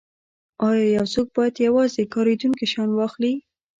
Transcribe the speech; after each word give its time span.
ایا 0.67 0.85
یو 0.97 1.05
څوک 1.13 1.27
باید 1.37 1.55
یوازې 1.67 2.03
کاریدونکي 2.13 2.65
شیان 2.71 2.89
واخلي 2.93 3.33